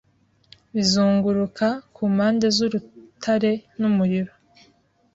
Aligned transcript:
bizunguruka 0.73 1.67
ku 1.95 2.03
mpande 2.13 2.45
zurutare 2.55 3.51
numuriro 3.79 4.33